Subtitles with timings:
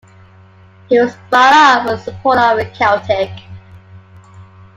[0.89, 3.29] He was brought up a supporter of Celtic.